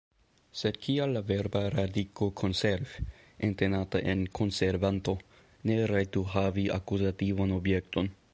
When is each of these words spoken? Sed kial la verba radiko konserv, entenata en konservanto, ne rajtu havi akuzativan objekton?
Sed 0.59 0.77
kial 0.83 1.11
la 1.17 1.21
verba 1.31 1.59
radiko 1.73 2.29
konserv, 2.41 2.95
entenata 3.49 4.01
en 4.15 4.25
konservanto, 4.41 5.17
ne 5.71 5.77
rajtu 5.95 6.25
havi 6.39 6.67
akuzativan 6.81 7.57
objekton? 7.61 8.15